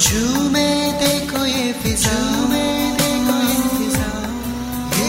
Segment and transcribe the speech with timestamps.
[0.00, 0.70] झूमे
[1.02, 2.18] देखो ये फिजा
[2.50, 4.10] में देखो ये फिजा
[4.98, 5.08] ये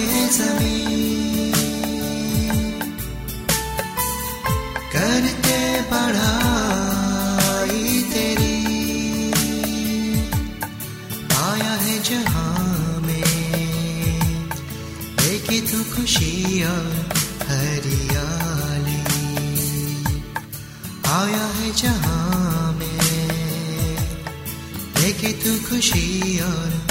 [0.00, 1.52] ये ज़मीन।
[5.92, 8.58] बढ़ाई तेरी।
[11.44, 13.30] आया है जहाँ में
[15.20, 16.32] लेके तू खुशी
[16.64, 16.92] और
[17.48, 19.00] हरियाली।
[21.18, 22.13] आया है जहाँ
[25.24, 26.83] लेके तू खुशी और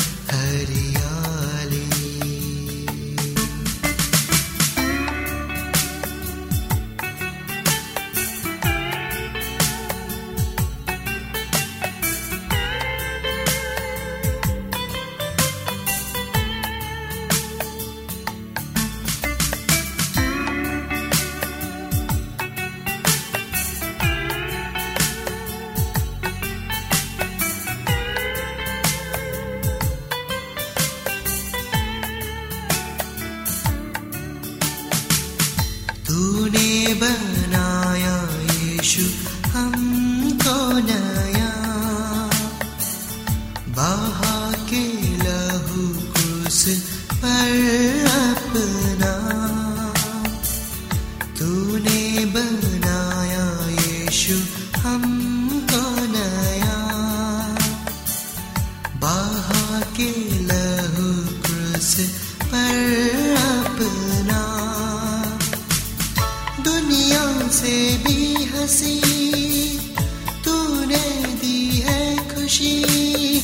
[72.44, 73.42] है खुशी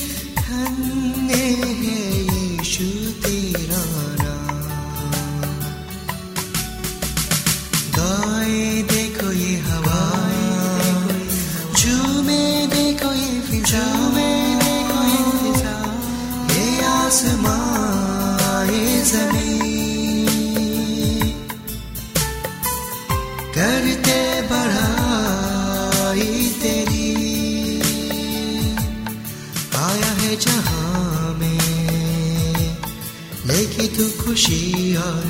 [34.00, 35.26] तू खुशी और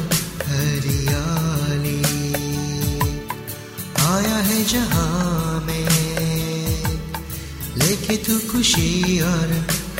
[0.47, 2.02] हरियाली।
[4.07, 5.89] आया है जहाँ में
[7.77, 9.50] लेके तू खुशी और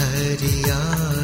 [0.02, 1.19] हरियाली।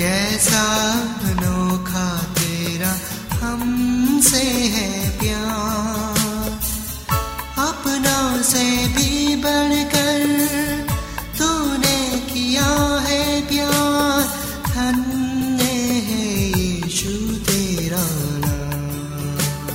[0.00, 0.62] कैसा
[1.24, 2.92] अनोखा तेरा
[3.34, 6.50] हमसे है प्यार।
[7.58, 10.24] अपना से भी बढ़कर
[11.38, 12.70] तूने किया
[13.00, 14.22] है प्यार।
[14.68, 15.62] धन्य
[16.08, 16.24] है
[16.58, 18.04] यीशु तेरा
[18.46, 19.68] नाम।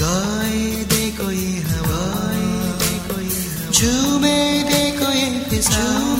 [0.00, 2.46] गाए दे कोई हवाए
[2.82, 3.30] दे कोई
[3.72, 6.11] झूमे दे कोई फिजा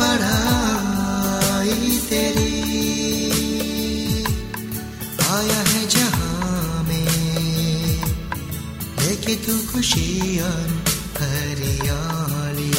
[0.00, 2.54] बढ़ाई तेरी।
[5.28, 7.12] आया है जहाँ में,
[9.00, 10.08] लेके तू खुशी
[10.40, 10.68] और
[11.20, 12.74] हरियाली।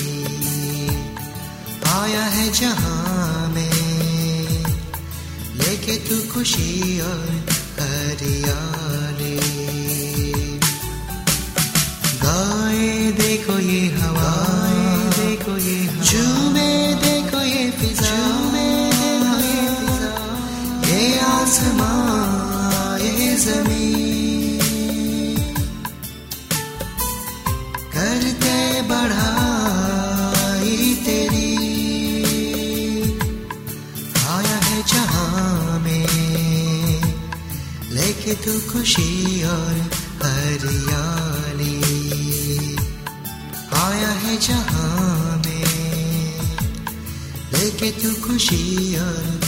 [1.90, 3.80] आया है जहाँ में,
[5.56, 7.30] लेके तू खुशी और
[7.80, 9.38] हरियाली।
[12.24, 12.88] गाए
[13.22, 14.09] देखो ये हवाए
[23.40, 24.60] ज़मीन
[27.94, 28.58] करते
[28.90, 31.54] बढ़ाई तेरी।
[34.34, 36.10] आया है जहाँ में,
[37.92, 39.12] लेके तू खुशी
[39.46, 39.76] और
[40.24, 41.78] हरियाली।
[43.80, 45.70] आया है जहाँ में,
[47.54, 48.66] लेके तू खुशी
[49.00, 49.39] और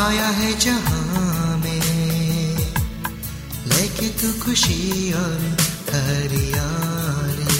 [0.00, 2.56] आया है जहाँ में।
[3.66, 5.40] लेके तू खुशी और
[5.90, 7.50] हरियाली।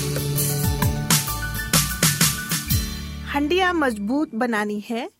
[3.28, 5.10] हंडिया मज़बूत बनानी है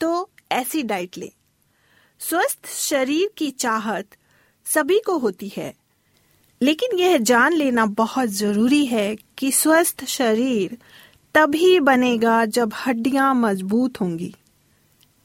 [0.00, 1.32] तो ऐसी डाइट ले।
[2.20, 4.06] स्वस्थ शरीर की चाहत
[4.66, 5.74] सभी को होती है।
[6.62, 10.78] लेकिन यह जान लेना बहुत ज़रूरी है कि स्वस्थ शरीर
[11.34, 14.34] तभी बनेगा जब हड्डियाँ मज़बूत होंगी।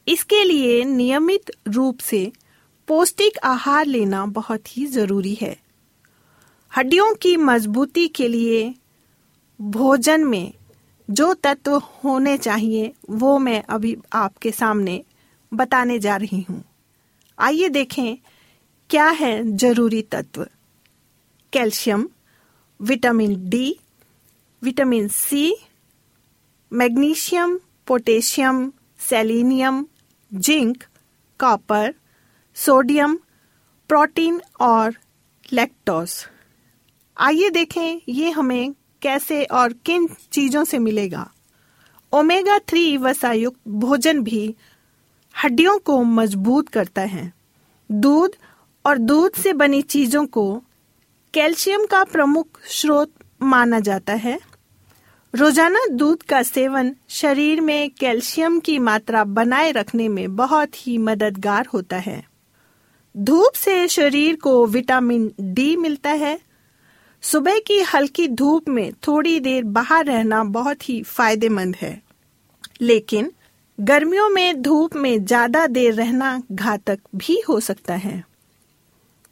[0.08, 2.32] इसके लिए नियमित रूप से
[2.88, 5.56] पौष्टिक आहार लेना बहुत ही ज़रूरी है।
[6.76, 8.74] हड्डियों की मजबूती के लिए
[9.60, 10.52] भोजन में
[11.10, 15.04] जो तत्व होने चाहिए, वो मैं अभी आपके सामने
[15.54, 16.64] बताने जा रही हूँ।
[17.38, 18.16] आइए देखें
[18.90, 20.46] क्या है ज़रूरी तत्व।
[21.52, 22.08] Calcium,
[22.80, 23.76] vitamin D,
[24.62, 25.56] vitamin C,
[26.72, 29.86] magnesium, potassium, selenium
[30.34, 30.84] zinc,
[31.40, 31.94] copper,
[32.54, 33.18] sodium,
[33.88, 34.94] protein और
[35.52, 36.26] लैक्टोज।
[37.16, 41.30] आइए देखें ये हमें कैसे और किन चीज़ों से मिलेगा।
[42.12, 44.54] ओमेगा थ्री वसायुक्त भोजन भी
[45.44, 47.32] हड्डियों को मज़बूत करता है।
[47.92, 48.36] दूध
[48.86, 50.62] और दूध से बनी चीज़ों को
[51.34, 54.38] कैल्शियम का प्रमुख स्रोत माना जाता है।
[55.34, 61.66] रोज़ाना दूध का सेवन शरीर में कैल्शियम की मात्रा बनाए रखने में बहुत ही मददगार
[61.66, 62.22] होता है।
[63.14, 66.38] धूप से शरीर को विटामिन डी मिलता है।
[67.22, 72.00] सुबह की हल्की धूप में थोड़ी देर बाहर रहना बहुत ही फ़ायदेमंद है।
[72.80, 73.32] लेकिन
[73.78, 78.22] गर्मियों में धूप में ज़्यादा देर रहना घातक भी हो सकता है।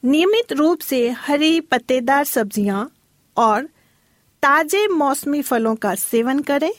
[0.03, 2.91] नियमित रूप से हरी पत्तेदार सब्ज़ियाँ
[3.37, 3.69] और
[4.43, 6.73] ताजे मौसमी फलों का सेवन करें।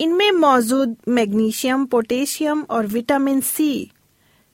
[0.00, 3.90] इनमें मौजूद मैग्नीशियम, पोटेशियम और विटामिन सी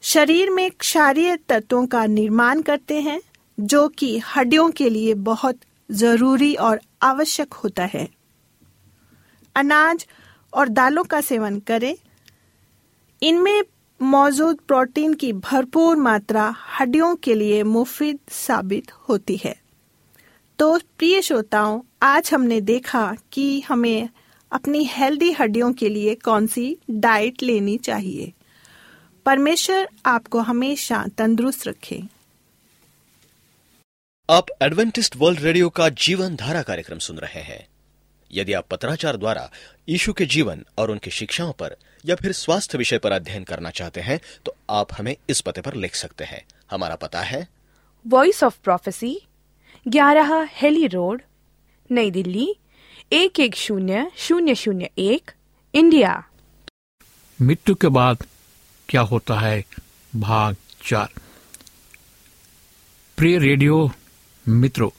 [0.03, 3.21] शरीर में क्षारीय तत्वों का निर्माण करते हैं,
[3.61, 5.59] जो कि हड्डियों के लिए बहुत
[5.91, 8.09] ज़रूरी और आवश्यक होता है।
[9.57, 10.07] अनाज
[10.55, 11.97] और दालों का सेवन करें।
[13.23, 13.63] इनमें
[14.03, 19.62] मौजूद प्रोटीन की भरपूर मात्रा हड्डियों के लिए मुफीद साबित होती है।
[20.63, 24.09] तो प्रिय श्रोताओं आज हमने देखा कि हमें
[24.53, 28.33] अपनी हेल्दी हड्डियों के लिए कौन सी डाइट लेनी चाहिए।
[29.27, 32.03] परमेश्वर आपको हमेशा तंदुरुस्त रखे।
[34.31, 37.67] आप एडवेंटिस्ट वर्ल्ड रेडियो का जीवन धारा कार्यक्रम सुन रहे हैं।
[38.33, 39.51] यदि आप पत्राचार द्वारा
[39.89, 41.77] यीशु के जीवन और उनकी शिक्षाओं पर
[42.07, 45.75] या फिर स्वास्थ्य विषय पर अध्ययन करना चाहते हैं तो आप हमें इस पते पर
[45.75, 47.49] लिख सकते हैं। हमारा पता है
[48.07, 49.21] वॉइस ऑफ़ प्रोफेसी
[49.89, 51.23] ग्यारह हेली रोड,
[51.91, 52.57] नई दिल्ली,
[53.13, 55.31] एक एक शून्य शून्य शून्य एक,
[55.75, 56.25] इंडिया।
[57.43, 58.27] मृत्यु के बाद
[58.89, 59.65] क्या होता है?
[60.17, 61.09] भाग चार।
[63.17, 63.91] प्रिय रेडियो
[64.49, 64.91] मित्रों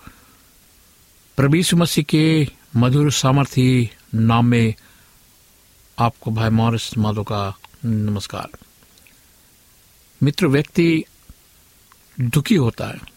[1.38, 4.74] प्रभु मसीह के मधुर सामर्थी नाम में
[6.00, 8.50] आपको भाई मॉरिस माधो का नमस्कार।
[10.24, 11.04] मित्र, व्यक्ति
[12.22, 13.13] दुखी होता है।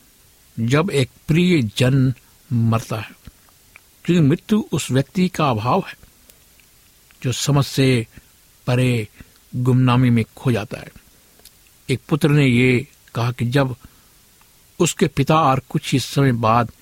[0.60, 2.14] जब एक प्रिय जन
[2.52, 3.10] मरता है
[4.04, 5.94] क्योंकि मृत्यु उस व्यक्ति का अभाव है,
[7.22, 8.06] जो समझ से
[8.66, 9.08] परे
[9.56, 10.88] गुमनामी में खो जाता है।
[11.90, 13.76] एक पुत्र ने ये कहा कि जब
[14.78, 16.72] उसके पिता और कुछ ही समय बाद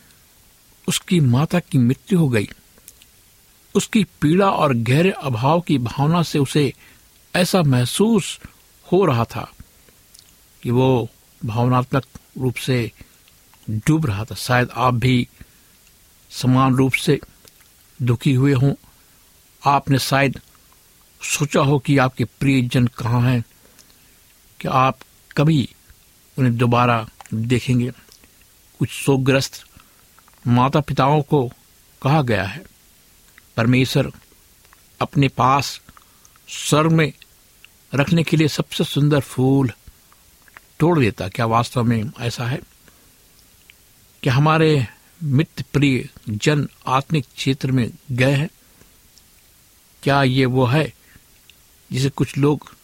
[0.89, 2.49] उसकी माता की मृत्यु हो गई,
[3.75, 6.73] उसकी पीड़ा और गहरे अभाव की भावना से उसे
[7.37, 8.41] ऐसा महसूस
[8.93, 9.53] हो रहा था
[10.63, 11.09] कि वो
[11.45, 12.05] भावनात्मक
[12.39, 12.93] रूप से
[13.71, 15.29] डूब रहा था। शायद आप भी
[16.31, 17.19] समान रूप से
[18.03, 18.73] दुखी हुए हों।
[19.63, 20.41] आपने शायद
[21.23, 23.43] सोचा हो कि आपके प्रियजन कहाँ हैं,
[24.61, 24.99] कि आप
[25.37, 25.69] कभी
[26.39, 27.91] उन्हें दोबारा देखेंगे।
[28.79, 29.65] कुछ शोकग्रस्त
[30.47, 31.49] माता पिताओं को
[32.03, 32.65] कहा गया है,
[33.57, 34.11] परमेश्वर
[35.01, 35.81] अपने पास
[36.49, 37.13] स्वर्ग में
[37.95, 39.73] रखने के लिए सबसे सुंदर फूल
[40.81, 42.61] तोड़ देता। क्या वास्तव में ऐसा है?
[44.25, 44.87] कि हमारे
[45.23, 48.49] मित्र प्रिय जन आत्मिक क्षेत्र में गए हैं।
[50.03, 50.95] क्या ये वो है
[51.93, 52.75] जिसे कुछ लोग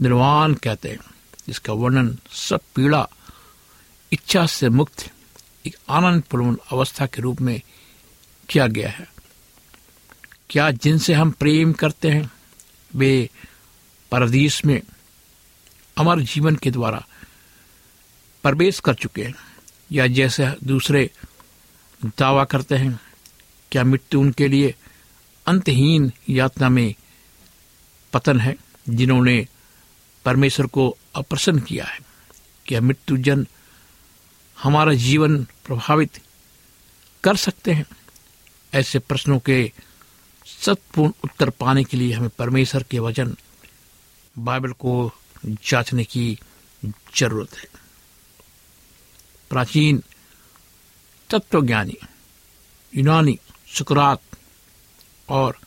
[0.00, 0.98] निर्वाण कहते हैं,
[1.46, 3.08] जिसका वर्णन सब पीड़ा,
[4.12, 5.10] इच्छा से मुक्त,
[5.66, 7.62] एक आनंदपूर्ण अवस्था के रूप में
[8.48, 9.08] किया गया है?
[10.50, 12.30] क्या जिनसे हम प्रेम करते हैं,
[12.94, 13.30] वे
[14.10, 14.82] परदेश में
[15.96, 17.06] अमर जीवन के द्वारा
[18.42, 19.55] प्रवेश कर चुके हैं?
[19.92, 21.10] या जैसे दूसरे
[22.04, 23.00] दावा करते हैं,
[23.72, 24.74] क्या मृत्यु उनके लिए
[25.46, 26.94] अंतहीन यातना में
[28.12, 28.56] पतन है,
[28.88, 29.46] जिन्होंने
[30.24, 31.98] परमेश्वर को अप्रसन्न किया है?
[32.66, 33.46] क्या मृत्यु जन
[34.62, 36.20] हमारा जीवन प्रभावित
[37.24, 37.86] कर सकते हैं?
[38.74, 39.72] ऐसे प्रश्नों के
[40.46, 43.36] सत्पूर्ण उत्तर पाने के लिए हमें परमेश्वर के वचन
[44.38, 45.12] बाइबल को
[45.46, 46.38] जांचने की
[47.16, 47.75] ज़रूरत है।
[49.50, 50.02] प्राचीन
[51.30, 51.96] तत्वज्ञानी,
[52.92, 53.38] यूनानी
[53.68, 54.20] सुकरात
[55.28, 55.58] और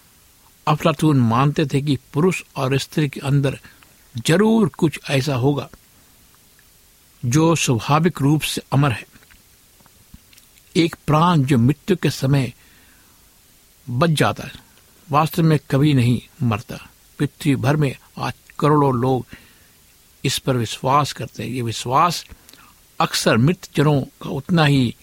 [0.67, 3.59] अफलातून मानते थे कि पुरुष और स्त्री के अंदर
[4.27, 5.69] ज़रूर कुछ ऐसा होगा
[7.23, 9.05] जो स्वाभाविक रूप से अमर है।
[10.75, 12.53] एक प्राण जो मृत्यु के समय
[13.87, 14.51] बच जाता है,
[15.07, 16.77] वास्तव में कभी नहीं मरता।
[17.19, 19.25] पृथ्वी भर में आज करोड़ों लोग
[20.23, 22.25] इस पर विश्वास करते हैं। ये विश्वास
[22.99, 24.95] अक्सर मृत जनों का उतना ही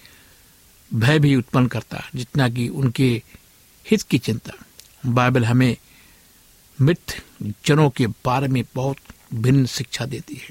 [0.94, 3.22] भय भी उत्पन्न करता जितना कि उनके
[3.86, 4.52] हित की चिंता।
[5.06, 5.76] बाइबल हमें
[6.80, 7.22] मृत
[7.66, 8.96] जनों के बारे में बहुत
[9.34, 10.50] भिन्न शिक्षा देती है।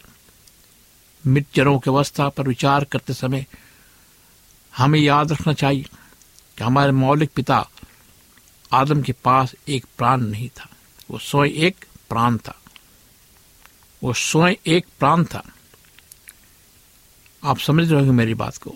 [1.28, 3.46] मृत जनों की अवस्था पर विचार करते समय
[4.78, 5.84] हमें याद रखना चाहिए
[6.58, 7.70] कि हमारे मौलिक पिता
[8.72, 10.70] आदम के पास एक प्राण नहीं था,
[11.12, 12.62] वो स्वयं एक प्राण था।
[14.04, 15.44] वो स्वयं एक प्राण था।
[17.46, 18.76] आप समझ रहे होंगे मेरी बात को?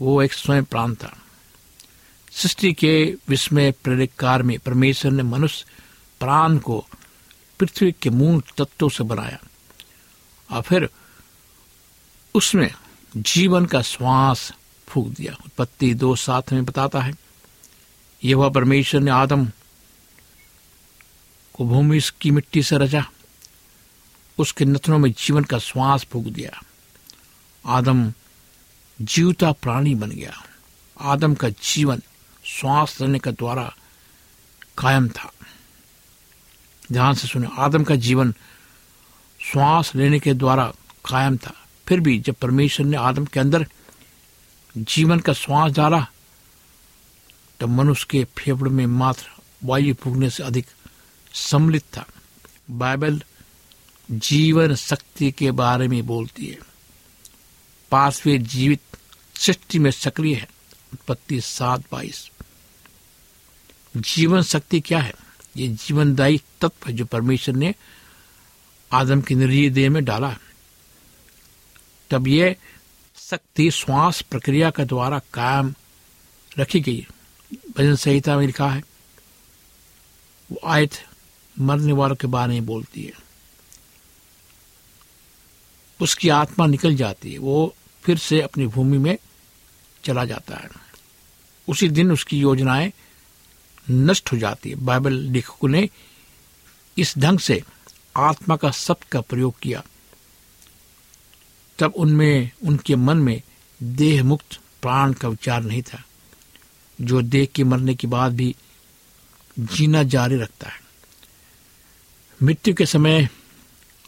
[0.00, 1.16] वो एक स्वयं प्राण था।
[2.32, 5.64] सृष्टि के विस्मय प्रेरक कार में परमेश्वर ने मनुष्य
[6.20, 6.86] प्राण को
[7.60, 9.38] पृथ्वी के मूल तत्वों से बनाया
[10.50, 10.88] और फिर
[12.34, 12.74] उसमें
[13.16, 14.52] जीवन का श्वास
[14.86, 17.14] फूक दिया। उत्पत्ति दो साथ में बताता है,
[18.24, 19.46] यह वह परमेश्वर ने आदम
[21.52, 23.10] को भूमि की मिट्टी से रचा।
[24.38, 26.62] उसके नथनों में जीवन का श्वास फूक दिया।
[27.68, 28.12] आदम
[29.00, 30.42] जीवता प्राणी बन गया।
[31.00, 32.02] आदम का जीवन
[32.44, 33.76] श्वास लेने का द्वारा
[34.78, 35.32] कायम था।
[36.92, 38.34] ध्यान से सुने, आदम का जीवन
[39.40, 40.72] श्वास लेने के द्वारा
[41.04, 41.52] कायम था।
[41.86, 43.66] फिर भी जब परमेश्वर ने आदम के अंदर
[44.78, 46.06] जीवन का श्वास डाला,
[47.60, 49.26] तब मनुष्य के फेफड़े में मात्र
[49.64, 50.66] वायु फूकने से अधिक
[51.34, 52.06] सम्मिलित था।
[52.70, 53.22] बाइबल
[54.10, 56.67] जीवन शक्ति के बारे में बोलती है।
[57.90, 58.80] पांचवे जीवित
[59.36, 60.48] सृष्टि में सक्रिय है।
[60.92, 62.30] उत्पत्ति सात बाईस।
[63.96, 65.14] जीवन शक्ति क्या है?
[65.56, 67.74] ये जीवनदायी तत्व है जो परमेश्वर ने
[68.92, 70.36] आदम की निर्जीव देह में डाला
[72.10, 72.56] तब ये
[73.16, 75.74] शक्ति श्वास प्रक्रिया के द्वारा कायम
[76.58, 77.06] रखी गई
[77.76, 78.82] भजन संहिता में लिखा है,
[80.52, 80.92] वो आयत
[81.56, 83.27] मरने वालों के बारे में बोलती है।
[86.00, 89.18] उसकी आत्मा निकल जाती है, वो फिर से अपनी भूमि में
[90.04, 90.68] चला जाता है।
[91.68, 92.92] उसी दिन उसकी योजनाएँ
[93.90, 95.90] नष्ट हो जाती है। बाइबल लेखकों ने
[96.98, 97.62] इस ढंग से
[98.16, 99.82] आत्मा का शब्द का प्रयोग किया।
[101.78, 103.42] तब उनमें, उनके मन में
[103.82, 106.04] देह मुक्त प्राण का विचार नहीं था,
[107.00, 108.56] जो देह के मरने के बाद भी
[109.58, 110.80] जीना जारी रखता है।
[112.42, 113.28] मृत्यु के समय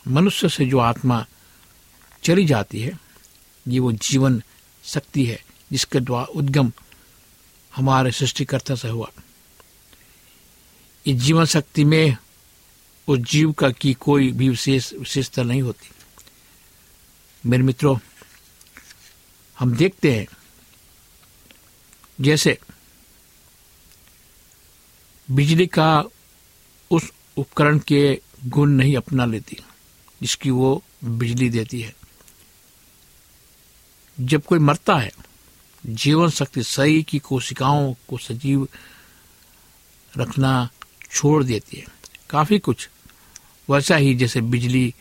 [0.09, 1.27] मनुष्य से जो आत्मा
[2.23, 2.99] चली जाती है,
[3.69, 4.43] ये वो जीवन
[4.85, 6.73] शक्ति है जिसके द्वारा उद्गम
[7.77, 9.11] हमारे सृष्टिकर्ता से हुआ।
[11.07, 12.17] इस जीवन शक्ति में
[13.09, 15.89] उस जीव का की कोई भी विशेष, विशेषता नहीं होती।
[17.47, 17.99] मेरे मित्रों,
[19.59, 20.27] हम देखते हैं,
[22.21, 22.59] जैसे
[25.31, 26.05] बिजली का
[26.91, 29.57] उस उपकरण के गुण नहीं अपना लेती,
[30.23, 32.00] जिसकी वो बिजली देती है।
[34.21, 35.13] जब कोई मरता है,
[35.87, 38.69] जीवन शक्ति सही की कोशिकाओं को सजीव
[40.19, 40.69] रखना
[41.13, 41.87] छोड़ देती है।
[42.31, 42.89] काफ़ी कुछ
[43.71, 44.95] वैसा ही जैसे बिजली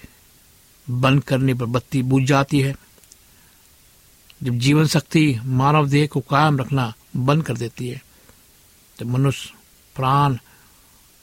[0.90, 2.76] बंद करने पर बत्ती बुझ जाती है।
[4.44, 8.02] जब जीवन शक्ति मानव देह को कायम रखना बंद कर देती है
[9.00, 9.54] तो मनुष्य,
[9.96, 10.38] प्राण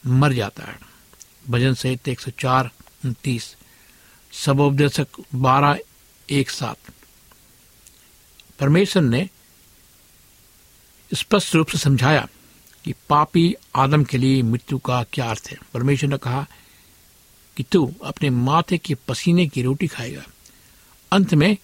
[0.07, 0.79] मर जाता है।
[1.49, 2.69] भजन सहित एक सौ चार,
[3.05, 3.55] उनतीस।
[4.31, 5.79] सबोपदेशक बारह
[6.29, 6.77] एक सात।
[8.59, 9.29] परमेश्वर ने
[11.13, 12.27] स्पष्ट रूप से समझाया
[12.83, 16.45] कि पापी आदम के लिए मृत्यु का क्या अर्थ है। परमेश्वर ने कहा
[17.57, 20.23] कि तू अपने माथे के पसीने की रोटी खाएगा।
[21.11, 21.57] अंत में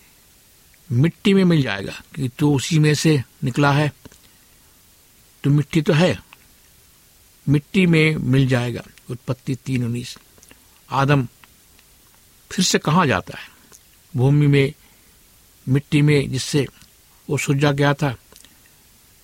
[0.91, 3.91] मिट्टी में मिल जाएगा, क्योंकि तू उसी में से निकला है।
[5.43, 6.19] तो मिट्टी तो है,
[7.49, 10.17] मिट्टी में मिल जाएगा। उत्पत्ति तीन उन्नीस।
[10.89, 11.27] आदम
[12.51, 13.47] फिर से कहा जाता है?
[14.15, 14.73] भूमि में,
[15.69, 16.67] मिट्टी में, जिससे
[17.29, 18.15] वो सुझा गया था।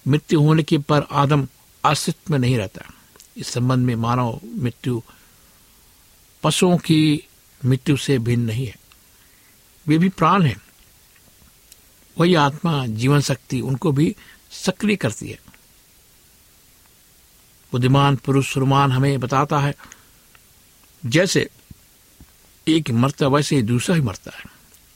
[0.08, 1.48] मृत्यु होने के पर आदम
[1.86, 2.93] अस्तित्व में नहीं रहता।
[3.38, 5.02] इस संबंध में मानव मृत्यु
[6.43, 7.28] पशुओं की
[7.65, 8.76] मृत्यु से भिन्न नहीं है।
[9.88, 10.58] वे भी प्राण है।
[12.17, 14.15] वही आत्मा, जीवन शक्ति उनको भी
[14.52, 15.39] सक्रिय करती है।
[17.71, 19.76] बुद्धिमान पुरुष सुरमान हमें बताता है,
[21.06, 21.50] जैसे
[22.67, 24.43] एक मरता वैसे ही दूसरा ही मरता है।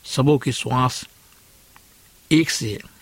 [0.05, 1.07] सबों की श्वास
[2.31, 2.92] एक से है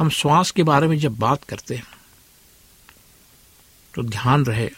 [0.00, 1.86] हम श्वास के बारे में जब बात करते हैं
[3.94, 4.70] तो ध्यान रहे।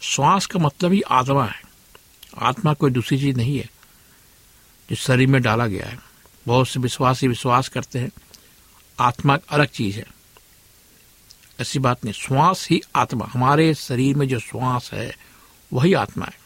[0.00, 1.62] श्वास का मतलब ही आत्मा है।
[2.38, 3.70] आत्मा कोई दूसरी चीज़ नहीं है,
[4.90, 5.98] जो शरीर में डाला गया है।
[6.46, 8.10] बहुत से विश्वासी विश्वास करते हैं,
[9.00, 10.06] आत्मा एक अलग चीज़ है।
[11.60, 15.16] ऐसी बात नहीं, श्वास ही आत्मा, हमारे शरीर में जो श्वास है,
[15.72, 16.38] वही आत्मा है।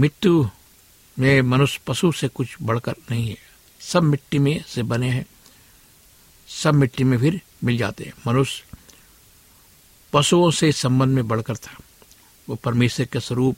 [0.00, 0.48] मृत्यु
[1.18, 3.49] में मनुष्य पशु से कुछ बढ़कर नहीं है।
[3.80, 5.26] सब मिट्टी में से बने हैं।
[6.48, 8.64] सब मिट्टी में फिर मिल जाते हैं। मनुष्य
[10.12, 11.78] पशुओं से संबंध में बढ़कर था।
[12.48, 13.56] वो परमेश्वर के स्वरूप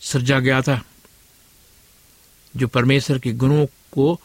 [0.00, 0.84] सृजा गया था,
[2.56, 4.20] जो परमेश्वर के गुणों को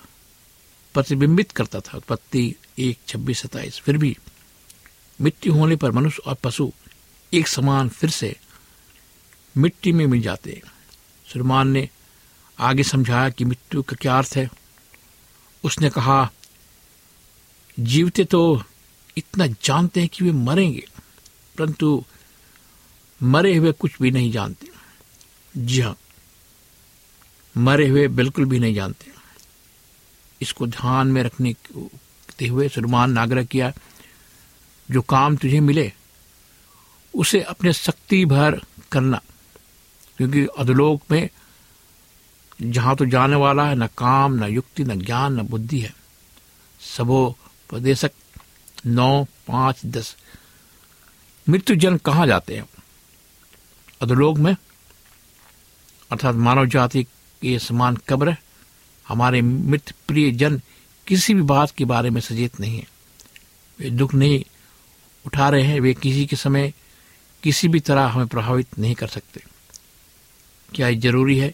[0.94, 4.18] प्रतिबिंबित करता था। उत्पत्ति एक, छब्बीस सताइस फिर भी
[5.22, 6.72] मृत्यु होने पर मनुष्य और पशु
[7.34, 8.36] एक समान फिर से
[9.58, 10.72] मिट्टी में मिल जाते हैं।
[11.34, 11.90] सुरमान ने
[12.60, 14.50] आगे समझाया कि मृत्यु का क्या अर्थ है?
[15.64, 16.30] उसने कहा,
[17.78, 18.62] जीवते तो
[19.18, 20.86] इतना जानते हैं कि वे मरेंगे,
[21.58, 22.04] परंतु
[23.22, 24.68] मरे हुए कुछ भी नहीं जानते।
[25.56, 25.96] जी हाँ
[27.56, 29.12] मरे हुए बिल्कुल भी नहीं जानते।
[30.42, 31.56] इसको ध्यान में रखने
[32.40, 33.72] हुए सुरमान ने आग्रह किया,
[34.90, 35.92] जो काम तुझे मिले,
[37.14, 38.60] उसे अपने शक्ति भर
[38.92, 39.22] करना,
[40.18, 41.30] क्योंकि अधलोक में
[42.62, 45.94] जहाँ तो जाने वाला है, न काम, न युक्ति, न ज्ञान, न बुद्धि है।
[46.98, 47.38] सबो
[47.70, 48.12] प्रदेशक
[48.86, 50.16] नौ, पाँच, दस।
[51.50, 52.70] मृत्यु जन कहा जाते हैं?
[54.02, 54.56] अधलोक में?
[56.12, 58.38] अर्थात मानव जाति के समान कब्र
[59.08, 60.62] हमारे मित्र प्रिय जन
[61.08, 62.88] किसी भी बात के बारे में सचेत नहीं है।
[63.80, 64.44] वे दुख नहीं
[65.26, 66.74] उठा रहे हैं। वे किसी के समय
[67.44, 69.44] किसी भी तरह हमें प्रभावित नहीं कर सकते।
[70.76, 71.54] क्या ये ज़रूरी है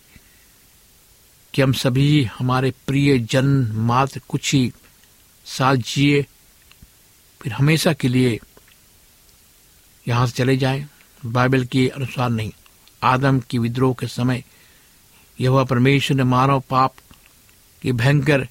[1.55, 4.71] कि हम सभी हमारे प्रिय जन मात्र कुछ ही
[5.45, 6.25] साल जिए,
[7.41, 8.39] फिर हमेशा के लिए
[10.07, 10.87] यहाँ से चले जाएँ।
[11.25, 12.51] बाइबल के अनुसार नहीं।
[13.03, 14.43] आदम की विद्रोह के समय
[15.39, 16.93] यह परमेश्वर ने मानव पाप
[17.81, 18.47] के भयंकर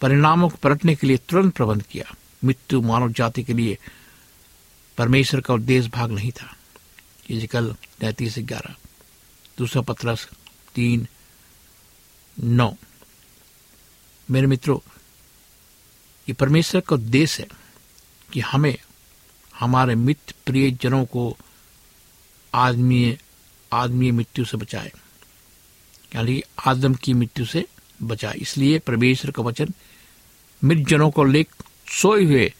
[0.00, 3.78] परिणामों को पलटने के लिए तुरंत प्रबंध किया। मृत्यु मानव जाति के लिए
[4.98, 6.56] परमेश्वर का उद्देश्य भाग नहीं था।
[7.30, 8.74] ये कल तैतीस ग्यारह।
[9.58, 10.28] दूसरा पत्रस
[10.74, 11.06] तीन
[12.42, 12.74] नौ
[14.30, 14.78] मेरे मित्रों,
[16.28, 17.48] ये परमेश्वर का उद्देश्य है
[18.32, 18.78] कि हमें
[19.54, 21.36] हमारे मित्र प्रिय जनों को
[22.54, 23.18] आदमी
[23.72, 24.92] आदमी मृत्यु से बचाए।
[26.16, 27.66] यानी आदम की मृत्यु से
[28.02, 29.68] बचाए। इसलिए परमेश्वर का वचन
[30.64, 31.48] मृत जनों को लेख
[31.88, 32.54] सोए हुए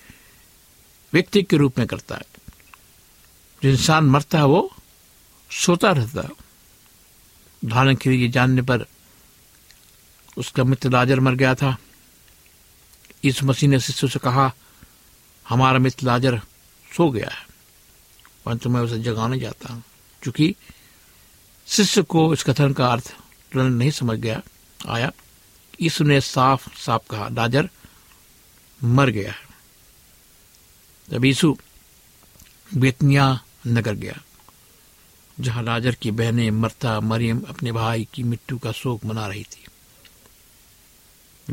[1.12, 2.22] व्यक्ति के रूप में करता है।
[3.62, 4.76] जो इंसान मरता है, वो
[5.50, 6.28] सोता रहता है।
[7.64, 8.86] उदाहरण के लिए जानने पर
[10.40, 11.76] उसका मित्र लाजर मर गया था।
[13.24, 14.52] इस मसीह ने शिष्य से कहा,
[15.46, 16.38] हमारा मित्र लाजर
[16.88, 17.46] सो गया है,
[18.44, 19.82] परंतु मैं उसे जगाने जाता हूँ,
[20.22, 20.54] क्योंकि
[21.68, 23.14] शिष्य को इस कथन का अर्थ
[23.52, 24.40] तुरंत नहीं समझ गया,
[24.80, 25.10] आया।
[25.80, 27.68] यीशु ने साफ़ साफ़ कहा लाजर
[28.80, 29.48] मर गया है।
[31.08, 31.56] जब यीशु
[32.70, 34.20] बेतनिया नगर गया,
[35.38, 39.66] जहाँ लाजर की बहनें मरता, मरियम अपने भाई की मृत्यु का शोक मना रही थी।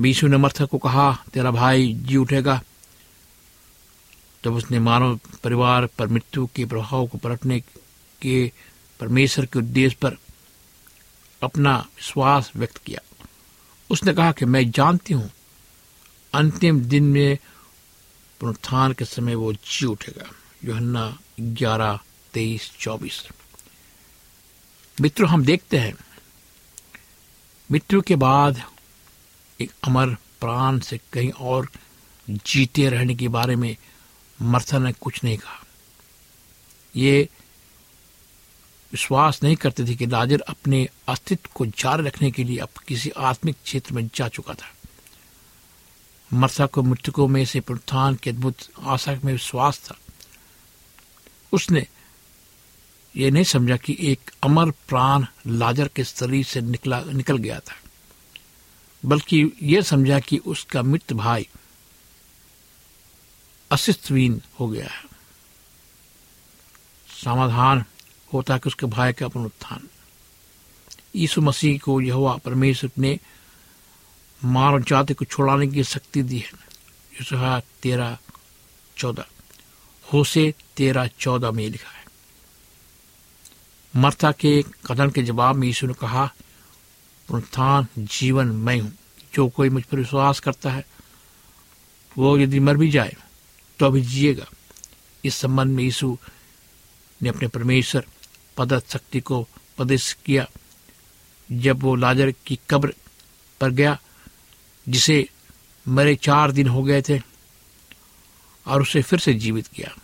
[0.06, 2.62] यीशु ने मर्था को कहा, तेरा भाई जी उठेगा।
[4.44, 7.60] जब उसने मानव परिवार पर मृत्यु के प्रभाव को पलटने
[8.22, 8.52] के
[9.00, 10.18] परमेश्वर के उद्देश्य पर
[11.42, 13.02] अपना विश्वास व्यक्त किया।
[13.90, 15.30] उसने कहा कि मैं जानती हूँ,
[16.34, 17.38] अंतिम दिन में
[18.40, 20.32] पुनरुत्थान के समय वो जी उठेगा।
[20.66, 22.00] योहन्ना ग्यारह,
[22.34, 23.28] तेईस, चौबीस।
[25.02, 25.94] मित्रों, हम देखते हैं,
[27.72, 28.62] मृत्यु के बाद
[29.62, 31.70] एक अमर प्राण से कहीं और
[32.30, 33.78] जीते रहने के बारे में
[34.42, 35.64] मर्था ने कुछ नहीं कहा।
[36.96, 37.30] ये
[38.92, 43.10] विश्वास नहीं करते थे कि लाजर अपने अस्तित्व को जारी रखने के लिए अब किसी
[43.10, 44.74] आत्मिक क्षेत्र में जा चुका था।
[46.34, 49.98] मर्था को मृतकों में से पुनरुत्थान के अद्भुत आशा में विश्वास था।
[51.52, 51.88] उसने
[53.16, 57.76] ये नहीं समझा कि एक अमर प्राण लाजर के शरीर से निकला निकल गया था।
[59.06, 61.48] बल्कि यह समझा कि उसका मृत भाई
[63.72, 65.04] अस्तित्वहीन हो गया है।
[67.24, 67.84] समाधान
[68.34, 69.88] होता कि उसके भाई का पुनरुत्थान
[71.16, 73.20] यीशु मसीह को यह परमेश्वर ने
[74.46, 78.18] मानव जाति को छुड़ाने की शक्ति दी है। तेरह
[78.98, 79.26] चौदह
[80.14, 82.06] होसे तेरह चौदह में लिखा है।
[83.96, 86.34] मर्था के कथन के जवाब में यीशु ने कहा
[87.28, 88.94] पुनरुत्थान जीवन मैं हूँ।
[89.34, 90.86] जो कोई मुझ पर विश्वास करता है,
[92.18, 93.16] वो यदि मर भी जाए
[93.80, 94.46] तो अभी जिएगा।
[95.26, 96.18] इस संबंध में यीशु
[97.24, 98.06] ने अपने परमेश्वर
[98.58, 99.44] पदस्थ शक्ति को
[99.78, 100.48] प्रदर्शित किया।
[101.52, 102.94] जब वो लाजर की कब्र
[103.62, 104.00] पर गया,
[104.90, 105.30] जिसे
[105.88, 107.20] मरे चार दिन हो गए थे,
[108.68, 109.96] और उसे फिर से जीवित किया।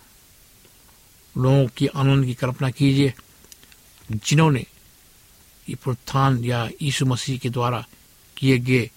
[1.37, 3.13] लोगों की आनंद की कल्पना कीजिए,
[4.11, 4.65] जिन्होंने
[5.67, 7.85] पुनरुत्थान या यीशु मसीह के द्वारा
[8.37, 8.89] किए गए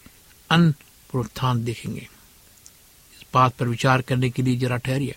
[0.50, 0.70] अन
[1.10, 5.14] पुनरुत्थान देखेंगे। इस बात पर विचार करने के लिए जरा ठहरिए।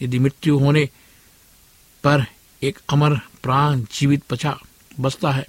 [0.00, 0.84] यदि मृत्यु होने
[2.04, 2.24] पर
[2.62, 4.58] एक अमर प्राण जीवित बचा
[5.00, 5.46] बचता है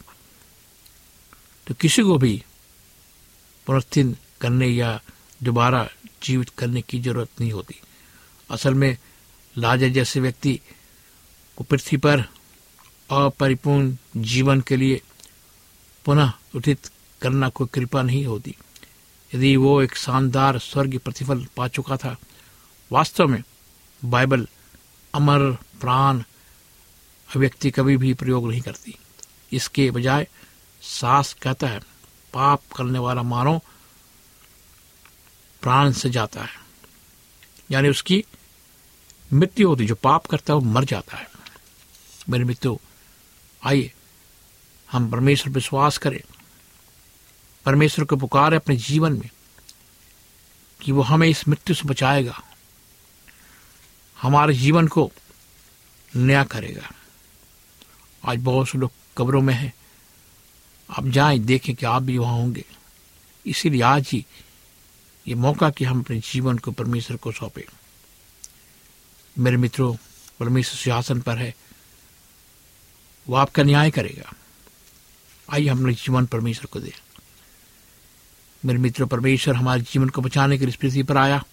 [1.67, 2.43] तो किसी को भी
[3.67, 4.99] पुनर्थिन करने या
[5.43, 5.87] दोबारा
[6.23, 7.79] जीवित करने की ज़रूरत नहीं होती।
[8.49, 8.97] असल में
[9.55, 10.59] लाजर जैसे व्यक्ति
[11.57, 12.23] को पृथ्वी पर
[13.09, 15.01] अपरिपूर्ण जीवन के लिए
[16.05, 16.89] पुनः उठित
[17.21, 18.55] करना कोई कृपा नहीं होती।
[19.35, 22.17] यदि वो एक शानदार स्वर्ग प्रतिफल पा चुका था,
[22.91, 23.43] वास्तव में
[24.05, 24.47] बाइबल
[25.13, 28.95] अमर प्राण अभिव्यक्ति कभी भी प्रयोग नहीं करती।
[29.51, 30.27] इसके बजाय
[30.81, 31.79] सास कहता है,
[32.33, 33.59] पाप करने वाला मानो
[35.61, 36.59] प्राण से जाता है।
[37.71, 38.25] यानी उसकी
[39.33, 41.27] मृत्यु होती, जो पाप करता है, वो मर जाता है।
[42.29, 42.77] मेरे मित्रों
[43.67, 43.93] आइए,
[44.91, 46.21] हम परमेश्वर विश्वास करें।
[47.65, 49.29] परमेश्वर को पुकार अपने जीवन में
[50.81, 52.43] कि वो हमें इस मृत्यु से बचाएगा।
[54.21, 55.11] हमारे जीवन को
[56.15, 56.91] नया करेगा।
[58.25, 59.73] आज बहुत से लोग कब्रों में हैं।
[60.89, 62.65] आप जाएँ, देखें कि आप भी वहाँ होंगे।
[63.45, 64.25] इसीलिए आज ही
[65.27, 67.67] ये मौका कि हम अपने जीवन को परमेश्वर को सौंपे।
[69.39, 69.95] मेरे मित्रों,
[70.39, 71.55] परमेश्वर सिंहासन पर है।
[73.29, 74.33] वो आपका न्याय करेगा।
[75.53, 76.93] आइए हम जीवन परमेश्वर को दे
[78.65, 81.43] मेरे मित्र, परमेश्वर हमारे जीवन को बचाने के लिए पृथ्वी पर आया।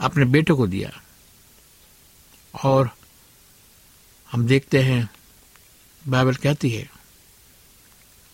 [0.00, 1.02] अपने बेटे को दिया।
[2.64, 2.90] और
[4.32, 5.10] हम देखते हैं,
[6.08, 6.90] बाइबल कहती है,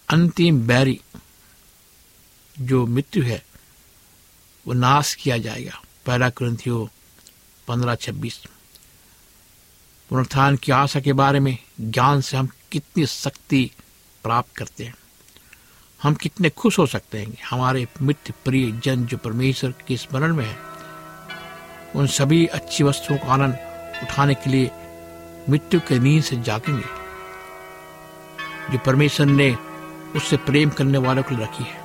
[0.09, 1.01] अंतिम बैरी
[2.61, 3.47] जो मृत्यु है,
[4.67, 6.91] वो नाश किया जाएगा। पहला ग्रंथियो
[7.69, 8.43] पंद्रह छब्बीस।
[10.13, 13.71] पुनरुत्थान की आशा के बारे में ज्ञान से हम कितनी शक्ति
[14.23, 14.95] प्राप्त करते हैं।
[16.03, 20.45] हम कितने खुश हो सकते हैं हमारे मित्र, प्रिय जन जो परमेश्वर के स्मरण में
[20.45, 20.57] है,
[21.97, 23.59] उन सभी अच्छी वस्तुओं का आनंद
[24.03, 24.71] उठाने के लिए
[25.49, 26.87] मृत्यु के नींद से जागेंगे।
[28.73, 29.57] जो परमेश्वर ने
[30.17, 31.81] उससे प्रेम करने वालों को रखी है।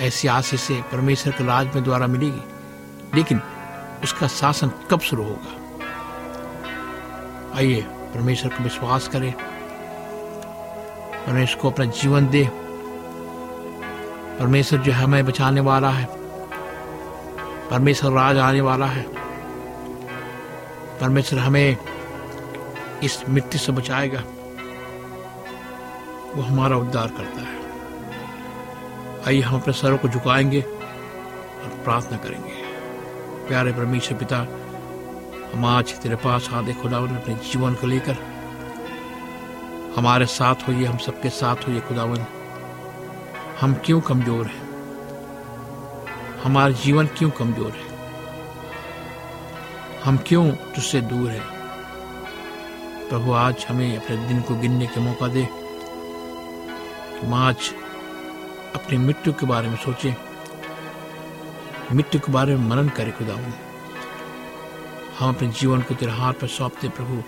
[0.00, 2.42] ऐसी आशीष से परमेश्वर के राज में द्वारा मिलेगी,
[3.16, 3.40] लेकिन
[4.02, 5.67] उसका शासन कब शुरू होगा?
[7.58, 9.34] आइए, परमेश्वर को विश्वास करें।
[11.26, 12.48] परमेश्वर को अपना जीवन दे।
[14.38, 16.06] परमेश्वर जो हमें बचाने वाला है।
[17.70, 19.02] परमेश्वर राज आने वाला है।
[21.00, 21.76] परमेश्वर हमें
[23.02, 24.20] इस मिट्टी से बचाएगा।
[26.34, 27.60] वो हमारा उद्धार करता है।
[29.28, 30.62] आइए, हम अपने सरों को झुकाएँगे
[31.62, 32.52] और प्रार्थना करेंगे।
[33.48, 34.46] प्यारे परमेश्वर पिता
[35.54, 38.16] हम आज तेरे पास आधे खुदा अपने जीवन को लेकर।
[39.96, 42.18] हमारे साथ होइए, हम सबके साथ होइए खुदावन।
[43.60, 44.68] हम क्यों कमज़ोर हैं?
[46.42, 47.88] हमारा जीवन क्यों कमज़ोर है?
[50.04, 51.42] हम क्यों तुझसे दूर है?
[53.08, 55.42] प्रभु, आज हमें अपने दिन को गिनने के मौका दे।
[57.22, 57.56] हम आज
[58.74, 60.14] अपनी मृत्यु के बारे में सोचें।
[61.92, 63.67] मृत्यु के बारे में मनन करें खुदावन।
[65.18, 67.22] हम अपने जीवन को तेरे हाथ पर सौंपते प्रभु।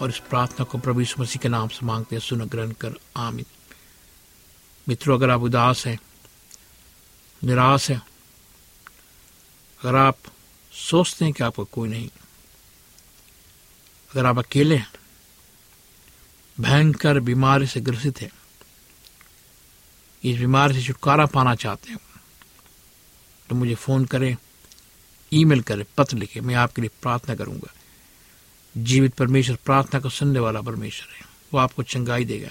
[0.00, 2.94] और इस प्रार्थना को प्रभु यीशु मसीह के नाम से मांगते हैं सुन ग्रहण कर।
[3.16, 3.46] आमीन।
[4.88, 5.98] मित्रों, अगर आप उदास हैं,
[7.44, 8.02] निराश हैं,
[9.80, 10.18] अगर आप
[10.72, 12.08] सोचते हैं कि आपका कोई नहीं,
[14.10, 14.92] अगर आप अकेले हैं,
[16.60, 18.30] भयंकर बीमारी से ग्रसित हैं,
[20.24, 21.98] इस बीमारी से छुटकारा पाना चाहते हैं
[23.48, 24.36] तो मुझे फ़ोन करें।
[25.32, 27.72] ईमेल करें, पत्र लिखें, मैं आपके लिए प्रार्थना करूँगा।
[28.76, 32.50] जीवित परमेश्वर, प्रार्थना को सुनने वाला परमेश्वर है। वो आपको चंगाई देगा।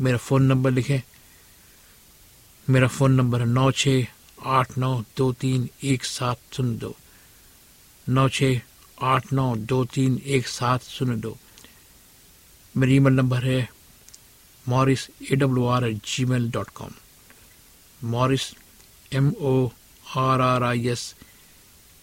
[0.00, 1.00] मेरा फ़ोन नंबर लिखें।
[2.70, 3.88] मेरा फ़ोन नंबर है नौ छ
[4.46, 6.96] आठ नौ दो तीन एक सात शून्य दो।
[8.08, 8.42] नौ छ
[9.02, 11.36] आठ नौ दो तीन एक सात शून्य दो।
[12.76, 13.68] मेरा ईमेल नंबर है
[14.68, 16.90] Morris A W R at Gmail dot com.
[18.00, 18.52] Morris
[19.12, 19.68] M O
[20.16, 21.14] R R I S